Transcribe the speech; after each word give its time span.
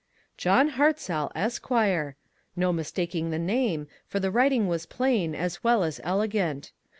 "John 0.35 0.69
Hartzell, 0.69 1.31
Esq." 1.35 1.69
No 2.55 2.73
mistaking 2.73 3.29
the 3.29 3.37
name, 3.37 3.85
for 4.07 4.19
the 4.19 4.31
writing 4.31 4.67
was 4.67 4.87
plain, 4.87 5.35
as 5.35 5.63
well 5.63 5.83
as 5.83 6.01
elegant. 6.03 6.71